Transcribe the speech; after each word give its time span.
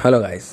Hello 0.00 0.18
guys 0.20 0.44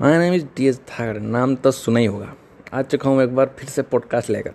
my 0.00 0.18
name 0.18 0.34
is 0.34 0.44
T 0.56 0.66
S 0.68 0.78
थागर 0.88 1.18
नाम 1.20 1.54
तो 1.56 1.70
सुना 1.70 2.00
ही 2.00 2.06
होगा। 2.06 2.32
आ 2.74 2.82
चुका 2.82 3.10
हूँ 3.10 3.22
एक 3.22 3.34
बार 3.36 3.54
फिर 3.58 3.68
से 3.68 3.82
पॉडकास्ट 3.82 4.30
लेकर। 4.30 4.54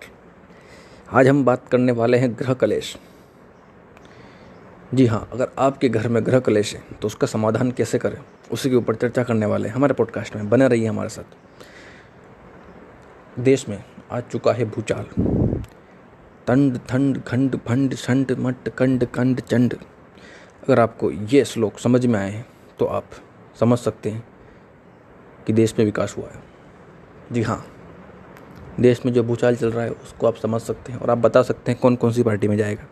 आज 1.10 1.28
हम 1.28 1.44
बात 1.44 1.68
करने 1.68 1.92
वाले 1.92 2.18
हैं 2.18 2.30
ग्रह 2.38 2.54
कलेश। 2.54 2.96
जी 4.94 5.06
हाँ 5.06 5.28
अगर 5.32 5.48
आपके 5.58 5.88
घर 5.88 6.08
में 6.08 6.24
ग्रह 6.26 6.40
कलेश 6.40 6.74
है 6.74 6.82
तो 7.02 7.06
उसका 7.06 7.26
समाधान 7.26 7.70
कैसे 7.70 7.98
करें? 7.98 8.18
उसी 8.52 8.70
के 8.70 8.76
ऊपर 8.76 8.94
चर्चा 8.94 9.24
करने 9.24 9.46
वाले 9.46 9.68
हैं 9.68 9.74
हमारे 9.74 9.94
पॉडकास्ट 9.94 10.36
में। 10.36 10.48
बने 10.50 10.68
रहिए 10.68 10.86
हमारे 10.86 11.08
साथ। 11.08 11.36
देश 13.40 13.68
में 13.68 13.84
आ 14.12 14.20
चुका 14.20 14.52
है 14.52 14.64
भूचाल। 14.70 15.04
तंड, 16.46 16.78
थंड, 16.92 17.22
खंड, 17.24 17.56
फंड 17.58 17.94
छंड 17.96 18.32
मट, 18.38 18.68
कंड 18.68 19.04
कंड, 19.04 19.40
चंड। 19.40 19.74
अगर 19.74 20.80
आपको 20.80 21.10
ये 21.10 21.44
श्लोक 21.44 21.78
समझ 21.78 22.06
में 22.06 22.18
आए 22.20 22.30
हैं 22.30 22.46
तो 22.78 22.86
आप 22.86 23.04
समझ 23.56 23.78
सकते 23.78 24.10
हैं 24.10 24.24
कि 25.46 25.52
देश 25.52 25.74
में 25.78 25.84
विकास 25.84 26.16
हुआ 26.18 26.28
है। 26.28 26.42
जी 27.32 27.42
हाँ 27.42 27.64
देश 28.80 29.04
में 29.06 29.12
जो 29.12 29.22
भूचाल 29.22 29.56
चल 29.56 29.70
रहा 29.70 29.84
है, 29.84 29.90
उसको 29.90 30.26
आप 30.26 30.36
समझ 30.36 30.60
सकते 30.60 30.92
हैं 30.92 30.98
और 31.00 31.10
आप 31.10 31.18
बता 31.18 31.42
सकते 31.42 31.72
हैं 31.72 31.80
कौन 31.80 31.96
कौन 31.96 32.12
सी 32.12 32.22
पार्टी 32.22 32.48
में 32.48 32.56
जाएगा। 32.56 32.86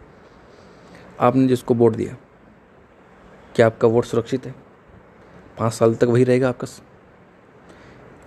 आपने 1.21 1.47
जिसको 1.47 1.75
वोट 1.75 1.97
दिया, 1.97 2.17
क्या 3.55 3.67
आपका 3.67 3.89
वोट 3.89 4.05
सुरक्षित 4.05 4.47
है? 4.47 4.55
पाँच 5.59 5.73
साल 5.73 5.95
तक 5.95 6.05
वही 6.05 6.25
रहेगा 6.25 6.49
आपका 6.49 6.67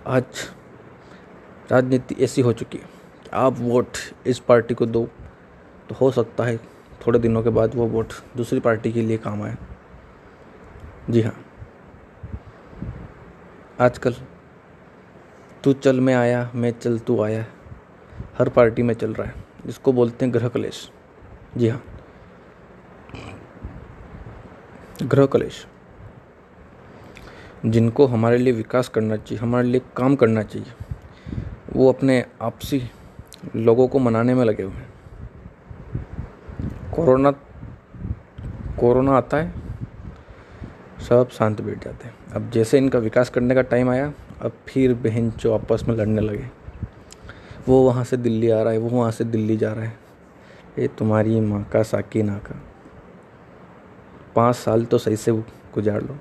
आज 0.06 0.24
राजनीति 1.70 2.14
ऐसी 2.24 2.42
हो 2.42 2.52
चुकी 2.52 2.78
है 2.78 2.88
आप 3.34 3.58
वोट 3.58 3.96
इस 4.26 4.38
पार्टी 4.38 4.74
को 4.74 4.86
दो 4.86 5.08
तो 5.88 5.94
हो 5.94 6.10
सकता 6.10 6.44
है 6.44 6.56
थोड़े 7.06 7.18
दिनों 7.18 7.42
के 7.42 7.50
बाद 7.50 7.74
वो 7.74 7.86
वोट 7.86 8.12
दूसरी 8.36 8.60
पार्टी 8.60 8.92
के 8.92 9.02
लिए 9.02 9.16
काम 9.16 9.42
आए। 9.42 9.56
जी 11.10 11.22
हाँ। 11.22 11.34
आजकल। 13.80 14.14
तू 15.64 15.72
चल 15.72 16.00
मैं 16.00 16.14
आया, 16.14 16.50
मैं 16.54 16.70
चल, 16.70 16.98
तू 16.98 17.22
आया। 17.22 17.46
हर 18.38 18.48
पार्टी 18.48 18.82
में 18.82 18.94
चल 18.94 19.14
रहा 19.14 19.26
है। 19.26 19.34
जिसको 19.66 19.92
बोलते 19.92 20.24
हैं 20.24 20.34
ग्रह 20.34 20.48
कलेश। 20.48 20.90
जी 21.56 21.68
हाँ। 21.68 21.84
ग्रह 25.02 25.26
कलेश। 25.26 25.66
जिनको 27.66 28.06
हमारे 28.06 28.38
लिए 28.38 28.52
विकास 28.52 28.88
करना 28.88 29.16
चाहिए, 29.16 29.38
हमारे 29.38 29.68
लिए 29.68 29.80
काम 29.96 30.16
करना 30.16 30.42
चाहिए, 30.42 30.72
वो 31.72 31.92
अपने 31.92 32.26
आपसी 32.42 32.90
लोगों 33.56 33.88
को 33.88 33.98
मनाने 33.98 34.34
में 34.34 34.44
लगे 34.44 34.62
हुए 34.62 34.74
हैं। 34.74 34.92
कोरोना 36.94 37.30
कोरोना 38.80 39.12
आता 39.12 39.36
है 39.36 39.65
सब 41.00 41.28
शांत 41.28 41.60
बैठ 41.60 41.84
जाते 41.84 42.08
हैं। 42.08 42.14
अब 42.32 42.50
जैसे 42.50 42.78
इनका 42.78 42.98
विकास 42.98 43.30
करने 43.30 43.54
का 43.54 43.62
टाइम 43.62 43.90
आया, 43.90 44.12
अब 44.40 44.52
फिर 44.68 44.94
बहन 44.94 45.30
चो 45.30 45.54
आपस 45.54 45.84
में 45.88 45.96
लड़ने 45.96 46.20
लगे। 46.20 46.48
वो 47.68 47.82
वहाँ 47.82 48.04
से 48.04 48.16
दिल्ली 48.16 48.50
आ 48.50 48.62
रहा 48.62 48.72
है, 48.72 48.78
वो 48.78 48.88
वहाँ 48.88 49.10
से 49.10 49.24
दिल्ली 49.24 49.56
जा 49.56 49.72
रहा 49.72 49.84
है। 49.84 49.98
ये 50.78 50.88
तुम्हारी 50.88 51.40
माँ 51.40 51.64
का 51.64 51.82
साकी 51.82 52.22
ना 52.22 52.38
का। 52.38 52.62
पाँच 54.36 54.56
साल 54.56 54.84
तो 54.84 54.98
सही 54.98 55.16
से 55.16 55.32
गुजार 55.74 56.02
लो। 56.02 56.16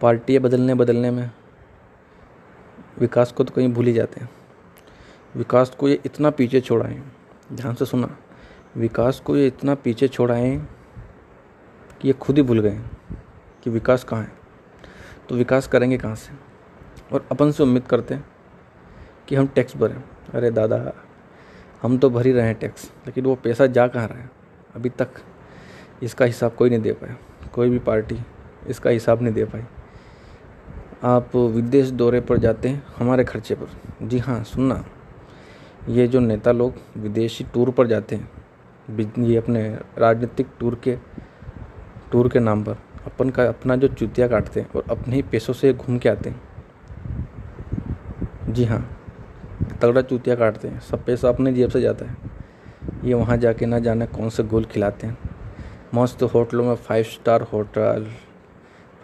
पार्टियाँ 0.00 0.42
बदलने 0.42 0.74
बदलने 0.74 1.10
में। 1.10 1.30
विकास 2.98 3.32
को 3.32 3.44
तो 3.44 3.54
कहीं 3.54 3.68
भूल 3.68 3.86
ही 3.86 3.92
जाते 3.92 4.20
हैं। 4.20 4.30
विकास 5.36 5.70
को 5.70 5.88
ये 5.88 6.00
इतना 6.06 6.30
पीछे 6.30 6.60
छोड़ाएँ। 6.60 7.02
ध्यान 7.52 7.74
से 7.74 7.84
सुना। 7.84 8.16
विकास 8.76 9.20
को 9.20 9.36
ये 9.36 9.46
इतना 9.46 9.74
पीछे 9.74 10.08
छोड़ाएँ 10.08 10.68
कि 12.00 12.08
ये 12.08 12.14
खुद 12.14 12.36
ही 12.36 12.42
भूल 12.42 12.60
गए 12.60 12.78
कि 13.64 13.70
विकास 13.70 14.04
कहाँ 14.04 14.22
है। 14.22 14.32
तो 15.28 15.34
विकास 15.34 15.66
करेंगे 15.66 15.98
कहाँ 15.98 16.14
से? 16.14 16.32
और 17.12 17.26
अपन 17.32 17.50
से 17.50 17.62
उम्मीद 17.62 17.86
करते 17.86 18.14
हैं 18.14 18.24
कि 19.28 19.36
हम 19.36 19.46
टैक्स 19.46 19.76
भरें। 19.76 20.02
अरे 20.34 20.50
दादा, 20.50 20.92
हम 21.82 21.98
तो 21.98 22.10
भर 22.10 22.26
ही 22.26 22.32
रहे 22.32 22.46
हैं 22.46 22.54
टैक्स, 22.54 22.90
लेकिन 23.06 23.24
वो 23.24 23.34
पैसा 23.34 23.66
जा 23.66 23.86
कहाँ 23.88 24.06
रहा 24.08 24.18
है? 24.18 24.30
अभी 24.74 24.88
तक 24.90 25.20
इसका 26.02 26.24
हिसाब 26.24 26.54
कोई 26.54 26.70
नहीं 26.70 26.80
दे 26.80 26.92
पाया। 26.92 27.16
कोई 27.54 27.70
भी 27.70 27.78
पार्टी 27.78 28.18
इसका 28.68 28.90
हिसाब 28.90 29.22
नहीं 29.22 29.34
दे 29.34 29.44
पाई। 29.44 29.62
आप 31.04 31.36
विदेश 31.36 31.90
दौरे 31.90 32.20
पर 32.20 32.38
जाते 32.38 32.68
हैं 32.68 32.82
हमारे 32.96 33.24
खर्चे 33.24 33.54
पर। 33.54 34.06
जी 34.06 34.18
हाँ 34.18 34.42
सुनना। 34.44 34.84
ये 35.88 36.06
जो 36.08 36.20
नेता 36.20 36.52
लोग 36.52 36.74
विदेशी 36.96 37.44
टूर 37.44 37.70
पर 37.70 37.86
जाते 37.86 38.16
हैं 38.16 39.24
ये 39.24 39.36
अपने 39.36 39.62
राजनीतिक 39.98 40.46
टूर 40.60 40.74
के 40.84 40.96
टूर 42.12 42.28
के 42.28 42.38
नाम 42.38 42.62
पर 42.64 42.76
अपन 43.06 43.30
का 43.30 43.44
अपना 43.48 43.76
जो 43.76 43.88
चुतिया 43.88 44.28
काटते 44.28 44.60
हैं 44.60 44.72
और 44.76 44.84
अपने 44.90 45.16
ही 45.16 45.22
पैसों 45.22 45.54
से 45.54 45.72
घूम 45.72 45.98
के 45.98 46.08
आते 46.08 46.30
हैं। 46.30 46.40
जी 48.48 48.64
हाँ 48.64 48.80
तगड़ा 49.82 50.02
चुतिया 50.02 50.34
काटते 50.36 50.68
हैं। 50.68 50.80
सब 50.80 51.04
पैसा 51.04 51.28
अपने 51.28 51.52
जेब 51.52 51.70
से 51.70 51.80
जाता 51.80 52.04
है। 52.04 52.16
ये 53.04 53.14
वहाँ 53.14 53.36
जाके 53.36 53.66
ना 53.66 53.78
जाने 53.78 54.06
कौन 54.06 54.28
से 54.28 54.42
गोल 54.42 54.64
खिलाते 54.64 55.06
हैं। 55.06 55.18
मस्त 55.94 56.22
होटलों 56.22 56.64
में 56.64 56.74
five 56.74 57.04
star 57.04 57.42
hotel. 57.42 58.06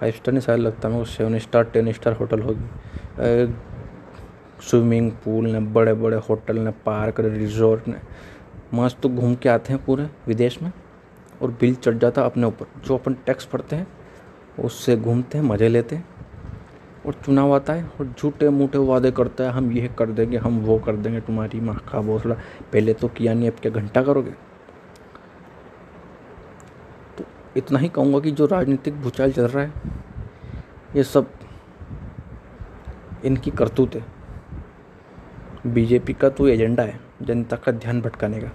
Five 0.01 0.13
star 0.13 0.33
नहीं, 0.33 0.43
शायद 0.43 0.61
लगता 0.61 0.89
मेरे 0.89 1.01
को 1.01 1.05
seven 1.05 1.39
star 1.39 1.65
ten 1.65 1.93
star 1.93 2.13
hotel 2.13 2.41
होगी। 2.41 3.55
स्विमिंग 4.63 5.11
पूल 5.25 5.47
ने 5.47 5.61
बड़े 5.61 5.95
बड़े 5.95 6.17
होटल 6.29 6.59
ने 6.59 6.71
पार्क 6.87 7.21
ने 7.21 7.29
रिजॉर्ट 7.29 7.89
ने। 7.89 7.97
मस्त 8.75 9.07
घूम 9.07 9.35
के 9.35 9.49
आते 9.49 9.73
हैं 9.73 9.85
पूरे 9.85 10.09
विदेश 10.27 10.63
में। 10.63 10.73
और 11.43 11.51
बिल 11.51 11.75
चढ़ 11.75 11.95
जाता 11.95 12.23
अपने 12.23 12.47
ऊपर। 12.47 12.67
जो 12.87 12.97
अपन 12.99 13.15
टैक्स 13.27 13.49
भरते 13.53 13.77
हैं, 13.77 13.87
उससे 14.59 14.97
घूमते 14.97 15.39
हैं, 15.39 15.45
मज़े 15.45 15.69
लेते 15.69 15.97
हैं 15.97 16.05
और 17.07 17.15
चुनाव 17.25 17.55
आता 17.55 17.73
है 17.73 17.85
और 18.01 18.15
झूठे 18.19 18.49
मूठे 18.49 18.79
वादे 18.79 19.11
करता 19.11 19.45
है, 19.45 19.51
हम 19.51 19.71
ये 19.73 19.89
कर 19.89 20.11
देंगे, 20.11 20.37
हम 20.37 20.59
वो 20.61 20.79
कर 20.79 20.97
देंगे, 20.97 21.21
तुम्हारी 21.21 21.61
माँ 21.61 21.77
का 21.93 22.01
भोसड़ा। 22.01 22.35
पहले 22.73 22.95
तो 22.95 23.09
किया 23.09 23.35
नहीं, 23.35 23.51
अब 23.51 23.57
क्या 23.63 23.73
घंटा 23.73 24.03
करोगे? 24.03 24.31
तो 27.19 27.25
इतना 27.57 27.79
ही 27.79 27.89
कहूँगा 27.89 28.21
कि 28.21 28.31
जो 28.31 28.47
राजनीतिक 28.47 29.01
भूचाल 29.03 29.33
चल 29.33 29.47
रहा 29.47 29.65
है, 29.65 29.73
ये 30.97 31.03
सब 31.05 31.31
इनकी 33.25 33.51
करतूत 33.51 33.95
है। 33.95 34.05
बीजेपी 35.67 36.13
का 36.13 36.29
तो 36.29 36.49
एजेंडा 36.49 36.83
है 36.83 37.01
जनता 37.23 37.57
का 37.57 37.73
ध्यान 37.73 38.01
भटकाने 38.01 38.41
का। 38.41 38.51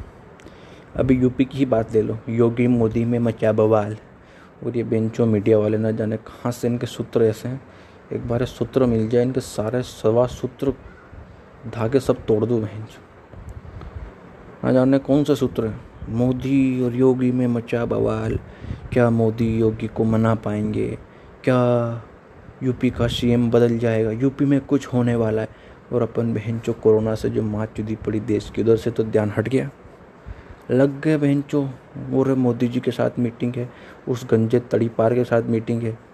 अभी 0.96 1.16
यूपी 1.16 1.46
की 1.46 1.58
ही 1.58 1.66
बात 1.66 1.94
ले 1.94 2.02
लो। 2.02 2.18
योगी 2.30 2.68
मोदी 2.68 3.06
में 3.06 3.20
मचा 3.20 3.52
बवाल। 3.52 3.98
और 4.66 4.78
ये 4.78 4.84
बेंचो 4.84 5.26
मीडिया 5.26 5.58
वाले 5.58 5.78
ना 5.78 5.92
जाने 5.92 6.18
कहाँ 6.18 6.52
से 6.52 6.68
इनके 6.68 6.88
सूत्र 6.88 7.24
ऐसे 7.24 7.50
हैं। 7.50 7.62
एक 8.14 8.28
बार 8.28 8.46
सूत्र 8.46 8.86
मिल 8.86 9.10
जाए, 9.10 9.24
इनके 9.24 9.40
सारे 9.40 9.82
सवा 9.82 10.28
सूत्र 10.28 10.74
धागे 11.76 12.00
सब 12.00 12.26
तोड़ 12.26 12.46
दो 12.46 12.58
बहन 12.58 12.86
ना 14.64 14.72
जाने 14.72 15.00
कौन 15.00 15.24
सा 15.24 15.36
सूत्र 15.36 15.68
है। 15.68 15.76
मोदी 16.10 16.82
और 16.82 16.96
योगी 16.96 17.32
में 17.32 17.48
मचा 17.48 17.86
बवाल। 17.86 18.40
क्या 18.92 19.10
मोदी 19.10 19.60
योगी 19.60 19.88
को 19.88 20.04
मना 20.04 20.36
पाएँगे? 20.36 20.98
क्या 21.44 22.02
यूपी 22.64 22.90
का 22.90 23.08
सीएम 23.08 23.52
बदल 23.52 23.78
जाएगा? 23.78 24.12
यूपी 24.12 24.46
में 24.46 24.62
कुछ 24.62 24.88
होने 24.88 25.16
वाला 25.16 25.42
है। 25.42 25.50
और 25.94 26.02
अपन 26.02 26.34
बहन 26.34 26.60
जो 26.60 26.74
कोरोना 26.74 27.16
से 27.16 27.30
जो 27.30 27.44
मात 27.44 27.74
चुदी 27.78 27.96
पड़ी 27.96 28.20
देश 28.20 28.50
की, 28.50 28.62
उधर 28.62 28.76
से 28.76 28.92
तो 28.92 29.04
ध्यान 29.04 29.34
हट 29.38 29.50
गया। 29.50 29.70
लग 30.72 31.02
गए 31.02 31.18
बहन 31.18 31.42
चो 31.42 31.70
और 32.14 32.36
मोदी 32.36 32.68
जी 32.68 32.80
के 32.80 32.92
साथ 32.92 33.12
मीटिंग 33.20 33.56
है, 33.56 33.70
उस 34.08 34.26
गंजे 34.26 34.60
तड़ी 34.60 34.90
पार 34.90 35.16
के 35.16 35.24
साथ 35.24 35.42
मीटिंग 35.42 35.84
है। 35.84 36.12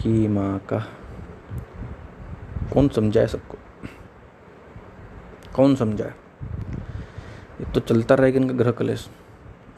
कि 0.00 0.28
माँ 0.28 0.58
का? 0.58 0.86
कौन 2.72 2.88
समझाए 2.88 3.26
सबको? 3.26 3.58
कौन 5.54 5.76
समझाए? 5.76 6.14
ये 7.60 7.72
तो 7.72 7.80
चलता 7.80 8.14
रहेगा 8.14 8.40
इनका 8.40 8.54
ग्रह 8.54 8.70
कलेश। 8.70 9.10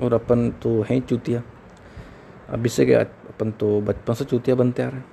और 0.00 0.12
अपन 0.12 0.50
तो 0.50 0.82
हैं 0.82 1.00
चूतिया। 1.00 1.43
अभी 2.49 2.69
से 2.69 2.87
क्या 2.87 3.00
अपन 3.00 3.50
तो 3.50 3.81
बचपन 3.81 4.15
से 4.15 4.25
चूतिया 4.25 4.56
बनते 4.56 4.82
आ 4.82 4.88
रहे 4.88 4.96
हैं। 4.96 5.05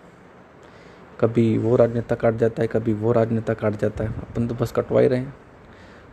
कभी 1.19 1.57
वो 1.57 1.75
राजनेता 1.75 2.15
काट 2.15 2.35
जाता 2.35 2.61
है, 2.61 2.67
कभी 2.67 2.93
वो 2.93 3.11
राजनेता 3.11 3.53
काट 3.53 3.73
जाता 3.73 4.03
है। 4.03 4.09
अपन 4.09 4.47
तो 4.47 4.55
बस 4.55 4.71
कटवा 4.71 5.01
ही 5.01 5.07
रहे 5.07 5.19
हैं। 5.19 5.42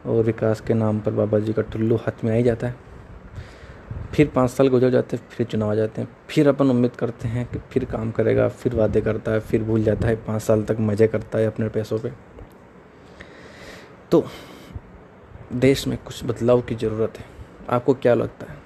और 0.06 0.24
विकास 0.24 0.60
के 0.60 0.74
नाम 0.74 1.00
पर 1.00 1.10
बाबा 1.10 1.38
जी 1.38 1.52
का 1.52 1.62
टुल्लू 1.62 1.96
हाथ 1.96 2.24
में 2.24 2.32
आ 2.32 2.34
ही 2.34 2.42
जाता 2.42 2.66
है। 2.66 2.76
फिर 4.14 4.28
पाँच 4.28 4.50
साल 4.50 4.68
गुजर 4.68 4.90
जाते 4.90 5.16
हैं, 5.16 5.28
फिर 5.28 5.46
चुनाव 5.46 5.70
आ 5.70 5.74
जाते 5.74 6.00
हैं, 6.00 6.08
फिर 6.28 6.48
अपन 6.48 6.70
उम्मीद 6.70 6.90
करते 6.90 7.28
हैं 7.28 7.46
कि 7.46 7.58
फिर 7.58 7.84
काम 7.84 8.10
करेगा, 8.10 8.48
फिर 8.48 8.74
वादे 8.74 9.00
करता 9.00 9.32
है, 9.32 9.40
फिर 9.40 9.62
भूल 9.62 9.82
जाता 9.82 10.08
है, 10.08 10.16
पाँच 10.16 10.42
साल 10.42 10.62
तक 10.62 10.76
मज़े 10.80 11.08
करता 11.08 11.38
है 11.38 11.46
अपने 11.46 11.68
पैसों 11.68 11.98
पे। 11.98 12.12
तो 14.10 14.24
देश 15.52 15.86
में 15.86 15.98
कुछ 16.04 16.24
बदलाव 16.24 16.60
की 16.60 16.74
ज़रूरत 16.74 17.18
है। 17.18 17.24
आपको 17.70 17.94
क्या 17.94 18.14
लगता 18.14 18.52
है? 18.52 18.58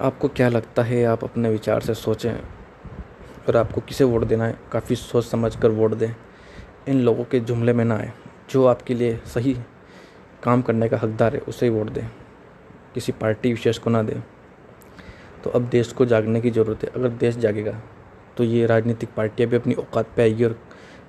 आपको 0.00 0.28
क्या 0.28 0.48
लगता 0.48 0.82
है? 0.82 1.04
आप 1.04 1.24
अपने 1.24 1.50
विचार 1.50 1.80
से 1.80 1.94
सोचें 1.94 2.34
और 3.48 3.56
आपको 3.56 3.80
किसे 3.80 4.04
वोट 4.04 4.24
देना 4.24 4.44
है? 4.44 4.58
काफ़ी 4.72 4.96
सोच 4.96 5.24
समझ 5.24 5.56
कर 5.56 5.68
वोट 5.68 5.94
दें। 5.94 6.14
इन 6.88 7.00
लोगों 7.00 7.24
के 7.24 7.40
जुमले 7.40 7.72
में 7.72 7.84
ना 7.84 7.96
आए। 7.96 8.12
जो 8.48 8.64
आपके 8.66 8.94
लिए 8.94 9.16
सही 9.26 9.56
काम 10.42 10.62
करने 10.62 10.88
का 10.88 10.96
हकदार 10.96 11.34
है, 11.34 11.40
उसे 11.40 11.66
ही 11.66 11.72
वोट 11.72 11.90
दें। 11.90 12.06
किसी 12.94 13.12
पार्टी 13.12 13.52
विशेष 13.52 13.78
को 13.78 13.90
ना 13.90 14.02
दें। 14.02 14.20
तो 15.44 15.50
अब 15.50 15.68
देश 15.68 15.92
को 15.92 16.04
जागने 16.06 16.40
की 16.40 16.50
ज़रूरत 16.50 16.84
है। 16.84 16.90
अगर 16.90 17.08
देश 17.10 17.36
जागेगा 17.36 17.80
तो 18.36 18.44
ये 18.44 18.66
राजनीतिक 18.66 19.08
पार्टियाँ 19.16 19.50
भी 19.50 19.56
अपनी 19.56 19.74
औकात 19.74 20.06
पे 20.16 20.22
आएगी 20.22 20.44
और 20.44 20.58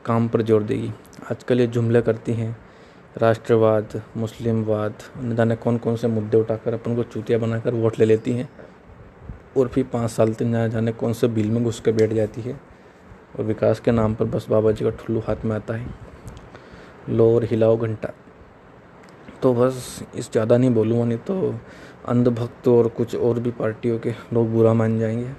काम 0.06 0.28
पर 0.28 0.42
ज़ोर 0.42 0.64
देगी। 0.64 0.92
आजकल 1.32 1.60
ये 1.60 1.68
जुमले 1.68 2.02
करती 2.02 2.34
हैं। 2.34 2.56
राष्ट्रवाद, 3.18 4.02
मुस्लिमवाद 4.18 5.04
न 5.18 5.36
जाने 5.36 5.56
कौन 5.56 5.78
कौन 5.78 5.96
से 5.96 6.08
मुद्दे 6.08 6.38
उठाकर 6.38 6.74
अपन 6.74 6.96
को 6.96 7.04
चूतिया 7.04 7.38
बनाकर 7.38 7.74
वोट 7.74 8.00
ले 8.00 8.06
लेती 8.06 8.34
हैं। 8.34 8.50
और 9.58 9.68
फिर 9.68 9.84
पाँच 9.84 10.12
साल 10.12 10.34
तक 10.34 10.44
न 10.44 10.68
जाने 10.70 10.92
कौन 10.92 11.14
से 11.14 11.28
बिल 11.28 11.50
में 11.52 11.64
घुस 11.64 11.80
कर 11.80 11.92
बैठ 11.92 12.14
जाती 12.14 12.42
है। 12.42 12.60
और 13.40 13.46
विकास 13.46 13.80
के 13.80 13.92
नाम 13.92 14.16
पर 14.16 14.26
बस 14.26 14.48
बाबा 14.50 14.72
जी 14.72 14.86
का 14.86 14.90
ठुल्लू 14.98 15.22
हाथ 15.28 15.46
में 15.46 15.56
आता 15.56 15.74
है। 15.74 15.88
लो 17.10 17.34
और 17.36 17.44
हिलाओ 17.44 17.78
घंटा। 17.78 18.10
तो 19.42 19.54
बस 19.54 20.04
इस 20.16 20.32
ज़्यादा 20.32 20.58
नहीं 20.58 20.70
बोलूँगा, 20.70 21.06
नहीं 21.06 21.18
तो 21.18 21.56
अंधभक्त 22.08 22.68
और 22.68 22.88
कुछ 22.88 23.16
और 23.16 23.40
भी 23.40 23.52
पार्टियों 23.52 24.00
के 24.00 24.14
लोग 24.34 24.52
बुरा 24.54 24.74
मान 24.74 25.00
जाएँगे। 25.00 25.32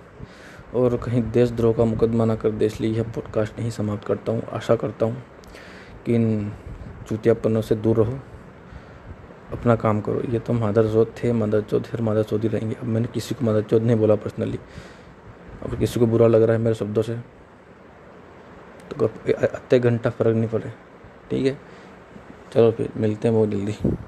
और 0.74 0.96
कहीं 0.96 1.22
देशद्रोह 1.32 1.74
का 1.74 1.84
मुकदमा 1.84 2.24
ना 2.24 2.34
कर 2.34 2.50
देश 2.52 2.80
लिए 2.80 2.90
यह 2.90 3.02
पॉडकास्ट 3.14 3.58
नहीं 3.58 3.70
समाप्त 3.70 4.06
करता 4.06 4.32
हूँ। 4.32 4.42
आशा 4.52 4.76
करता 4.76 5.06
हूँ 5.06 5.22
कि 6.06 6.14
इन 6.14 6.52
चूतियापनों 7.08 7.60
से 7.62 7.74
दूर 7.74 7.96
रहो। 7.96 8.18
अपना 9.52 9.74
काम 9.76 10.00
करो। 10.00 10.22
ये 10.30 10.38
तो 10.38 10.52
मदर 10.52 10.92
चौथ 10.92 11.06
थे, 11.22 11.32
मदर 11.32 11.60
चौथ 11.60 11.80
फिर 11.80 12.00
मदर 12.02 12.24
ही 12.32 12.48
रहेंगे। 12.48 12.74
अब 12.74 12.84
मैंने 12.84 13.08
किसी 13.14 13.34
को 13.34 13.44
मदर 13.44 13.62
चौथ 13.62 13.80
नहीं 13.80 13.96
बोला 13.96 14.14
पर्सनली 14.14 14.58
अगर 15.62 15.76
किसी 15.76 16.00
को 16.00 16.06
बुरा 16.06 16.26
लग 16.26 16.42
रहा 16.42 16.56
है 16.56 16.62
मेरे 16.62 16.74
शब्दों 16.74 17.02
से 17.02 17.16
तो 18.90 19.06
आधे 19.06 19.78
घंटा 19.78 20.10
फ़र्क 20.10 20.36
नहीं 20.36 20.48
पड़े। 20.48 20.72
ठीक 21.30 21.46
है? 21.46 21.56
चलो 22.52 22.70
फिर 22.72 22.92
मिलते 22.96 23.28
हैं 23.28 23.34
बहुत 23.36 23.48
जल्दी। 23.48 24.06